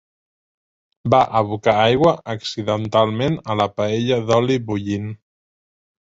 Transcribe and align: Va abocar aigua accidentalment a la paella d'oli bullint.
Va 1.13 1.17
abocar 1.41 1.75
aigua 1.81 2.13
accidentalment 2.33 3.35
a 3.51 3.57
la 3.61 3.67
paella 3.81 4.17
d'oli 4.31 4.57
bullint. 4.71 5.07